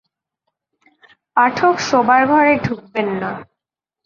পাঠক 1.37 1.75
শোবার 1.89 2.21
ঘরে 2.27 2.53
ঢুকবে 2.65 3.01
না। 3.01 3.31